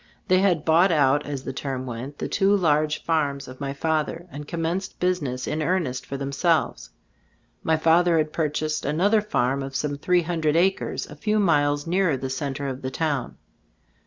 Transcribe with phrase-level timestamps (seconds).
[0.29, 4.25] They had "bought out" as the term went, the two large farms of my father,
[4.31, 6.89] and commenced business in earnest for themselves.
[7.61, 12.17] My father had purchased another farm of some three hundred acres, a few miles nearer
[12.17, 13.37] the center of the town.